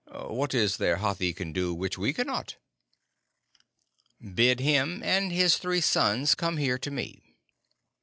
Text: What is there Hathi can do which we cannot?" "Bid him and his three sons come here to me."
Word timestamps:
What 0.13 0.55
is 0.55 0.77
there 0.77 0.95
Hathi 0.95 1.31
can 1.31 1.53
do 1.53 1.75
which 1.75 1.95
we 1.95 2.11
cannot?" 2.11 2.55
"Bid 4.33 4.59
him 4.59 5.03
and 5.03 5.31
his 5.31 5.59
three 5.59 5.79
sons 5.81 6.33
come 6.33 6.57
here 6.57 6.79
to 6.79 6.89
me." 6.89 7.35